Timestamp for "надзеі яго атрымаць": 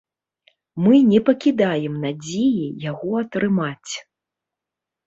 2.07-3.91